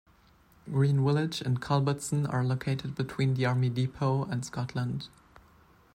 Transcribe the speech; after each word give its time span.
Green 0.67 1.05
Village 1.05 1.41
and 1.41 1.61
Culbertson 1.61 2.25
are 2.25 2.43
located 2.43 2.95
between 2.95 3.35
the 3.35 3.45
Army 3.45 3.69
Depot 3.69 4.23
and 4.23 4.43
Scotland. 4.43 5.09